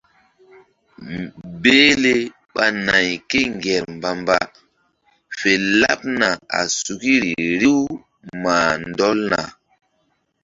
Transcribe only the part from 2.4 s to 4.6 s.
ɓa nay ké ŋger mbamba